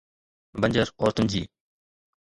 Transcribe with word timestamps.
بنجر 0.61 0.91
عورتن 0.99 1.27
جي 1.31 1.47